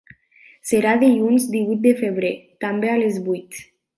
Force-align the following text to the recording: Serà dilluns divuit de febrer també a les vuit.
Serà 0.69 0.93
dilluns 1.03 1.45
divuit 1.57 1.83
de 1.85 1.93
febrer 2.01 2.33
també 2.67 2.93
a 2.95 2.99
les 3.05 3.23
vuit. 3.29 3.63